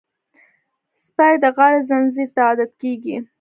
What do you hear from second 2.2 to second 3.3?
ته عادت کېږي.